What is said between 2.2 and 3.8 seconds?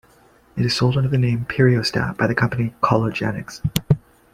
the company CollaGenex.